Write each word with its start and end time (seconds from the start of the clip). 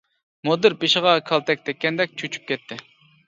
مۇدىر 0.47 0.75
بېشىغا 0.83 1.11
كالتەك 1.27 1.61
تەگكەندەك 1.69 2.17
چۆچۈپ 2.23 2.47
كەتتى. 2.53 2.79